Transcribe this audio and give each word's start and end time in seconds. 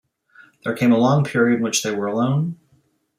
There 0.63 0.73
came 0.75 0.91
a 0.91 0.97
long 0.97 1.23
period 1.23 1.57
in 1.57 1.63
which 1.63 1.83
they 1.83 1.93
were 1.93 2.07
alone. 2.07 2.57